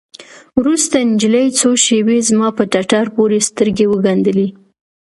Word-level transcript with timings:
وروسته 0.59 0.95
نجلۍ 1.11 1.47
څو 1.59 1.69
شېبې 1.85 2.17
زما 2.29 2.47
په 2.57 2.63
ټټر 2.71 3.05
پورې 3.15 3.39
سترګې 3.49 3.85
وگنډلې. 3.89 4.47